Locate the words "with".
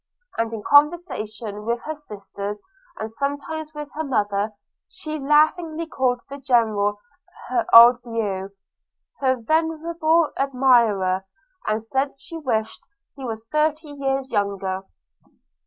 1.63-1.81, 3.75-3.87